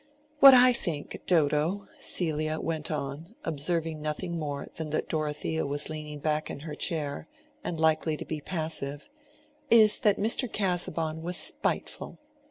What 0.39 0.55
I 0.55 0.73
think, 0.73 1.21
Dodo," 1.27 1.85
Celia 1.99 2.59
went 2.59 2.89
on, 2.89 3.35
observing 3.43 4.01
nothing 4.01 4.39
more 4.39 4.65
than 4.73 4.89
that 4.89 5.07
Dorothea 5.07 5.63
was 5.63 5.91
leaning 5.91 6.17
back 6.17 6.49
in 6.49 6.61
her 6.61 6.73
chair, 6.73 7.27
and 7.63 7.79
likely 7.79 8.17
to 8.17 8.25
be 8.25 8.41
passive, 8.41 9.11
"is 9.69 9.99
that 9.99 10.17
Mr. 10.17 10.51
Casaubon 10.51 11.21
was 11.21 11.37
spiteful. 11.37 12.17